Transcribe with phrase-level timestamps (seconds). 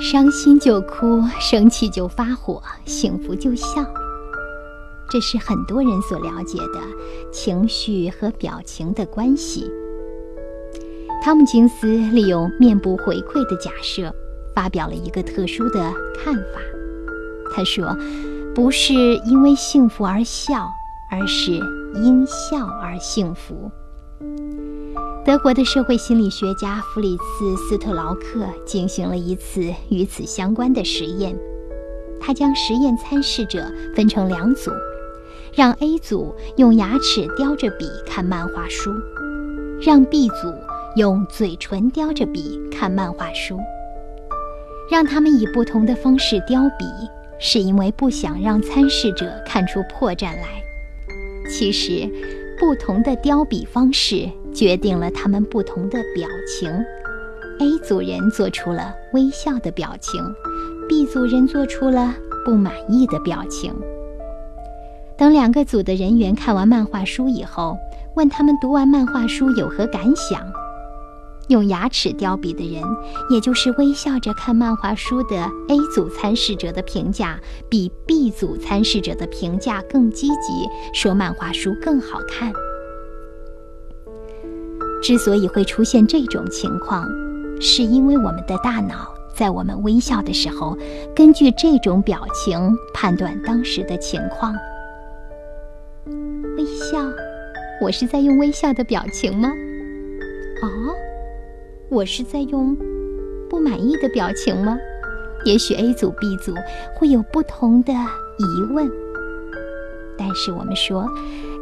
[0.00, 3.84] 伤心就哭，生气就发火，幸福就笑。
[5.10, 6.80] 这是很多人所了解的
[7.30, 9.70] 情绪和表情的关系。
[11.22, 14.10] 汤姆金斯利用面部回馈的假设，
[14.54, 15.92] 发表了一个特殊的
[16.24, 16.60] 看法。
[17.54, 17.94] 他说
[18.56, 20.66] ：“不是因为幸福而笑，
[21.10, 21.52] 而是
[22.02, 23.70] 因笑而幸福。”
[25.30, 31.38] 德国的社会心理学家弗里茨·斯特劳克进行了一次与此相关的实验。
[32.20, 34.72] 他将实验参试者分成两组，
[35.54, 38.90] 让 A 组用牙齿叼着笔看漫画书，
[39.80, 40.52] 让 B 组
[40.96, 43.56] 用嘴唇叼着笔看漫画书。
[44.90, 46.84] 让他们以不同的方式叼笔，
[47.38, 50.60] 是因为不想让参试者看出破绽来。
[51.48, 52.10] 其实，
[52.58, 54.28] 不同的叼笔方式。
[54.52, 56.70] 决定了他们不同的表情。
[57.58, 60.22] A 组人做出了微笑的表情
[60.88, 62.14] ，B 组人做出了
[62.44, 63.74] 不满意的表情。
[65.18, 67.76] 等两个组的人员看完漫画书以后，
[68.16, 70.40] 问他们读完漫画书有何感想。
[71.48, 72.82] 用牙齿叼笔的人，
[73.28, 75.36] 也就是微笑着看漫画书的
[75.68, 82.52] A 组参试者的评价，比 B 组参试者的评价更积极，说漫画书更好看。
[85.10, 87.04] 之所以会出现这种情况，
[87.60, 90.78] 是因为我们的大脑在我们微笑的时候，
[91.16, 94.54] 根据这种表情判断当时的情况。
[96.56, 97.04] 微笑，
[97.82, 99.50] 我是在用微笑的表情吗？
[100.62, 100.94] 哦，
[101.88, 102.76] 我是在用
[103.48, 104.78] 不满意的表情吗？
[105.44, 106.54] 也许 A 组、B 组
[106.94, 108.88] 会有不同的疑问，
[110.20, 111.08] 但是我们说。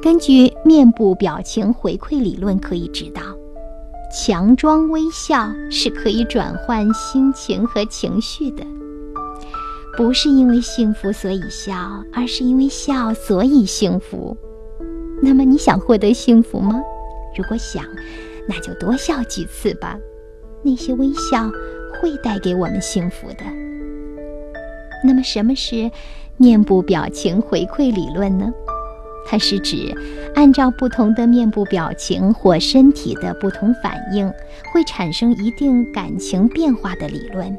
[0.00, 3.20] 根据面部表情回馈理论，可以知道，
[4.12, 8.64] 强装微笑是可以转换心情和情绪的。
[9.96, 11.74] 不是因为幸福所以笑，
[12.12, 14.36] 而是因为笑所以幸福。
[15.20, 16.80] 那么你想获得幸福吗？
[17.36, 17.84] 如果想，
[18.48, 19.98] 那就多笑几次吧。
[20.62, 21.50] 那些微笑
[22.00, 23.67] 会带给我们幸福的。
[25.04, 25.90] 那么什么是
[26.36, 28.52] 面部表情回馈理论呢？
[29.30, 29.94] 它是指
[30.34, 34.32] 按照不同的面部表情或身体的不同反应，
[34.72, 37.56] 会产生一定感情变化的理论。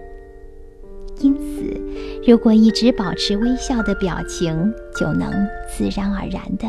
[1.20, 1.80] 因此，
[2.26, 5.32] 如果一直保持微笑的表情，就能
[5.70, 6.66] 自然而然地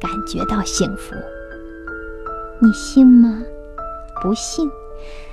[0.00, 1.14] 感觉到幸福。
[2.60, 3.42] 你信吗？
[4.20, 4.68] 不信，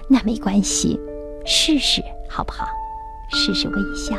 [0.08, 1.00] 那没关系，
[1.46, 2.66] 试试好不好？
[3.32, 4.16] 试试微笑。